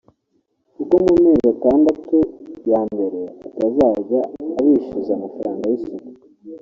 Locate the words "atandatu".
1.55-2.17